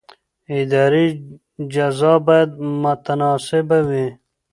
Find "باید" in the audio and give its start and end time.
2.27-2.51